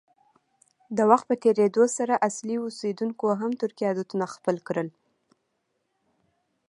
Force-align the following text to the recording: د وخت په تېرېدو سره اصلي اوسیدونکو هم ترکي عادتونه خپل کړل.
د 0.97 0.99
وخت 1.09 1.25
په 1.29 1.35
تېرېدو 1.43 1.83
سره 1.97 2.23
اصلي 2.27 2.55
اوسیدونکو 2.61 3.25
هم 3.39 3.51
ترکي 3.61 3.83
عادتونه 3.89 4.25
خپل 4.35 4.55
کړل. 4.67 4.87